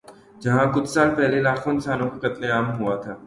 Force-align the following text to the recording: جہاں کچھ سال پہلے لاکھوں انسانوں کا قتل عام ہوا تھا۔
جہاں 0.41 0.65
کچھ 0.73 0.89
سال 0.89 1.09
پہلے 1.15 1.41
لاکھوں 1.41 1.73
انسانوں 1.73 2.09
کا 2.09 2.17
قتل 2.23 2.43
عام 2.51 2.67
ہوا 2.79 2.95
تھا۔ 2.95 3.13